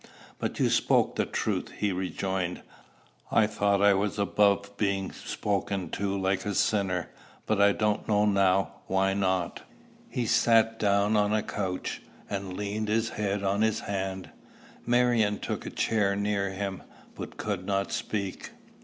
[0.39, 2.63] "But you spoke the truth," he rejoined.
[3.31, 7.11] "I thought I was above being spoken to like a sinner,
[7.45, 9.61] but I don't know now why not."
[10.09, 12.01] He sat down on a couch,
[12.31, 14.31] and leaned his head on his hand.
[14.87, 16.81] Marion took a chair near him,
[17.15, 18.49] but could not speak.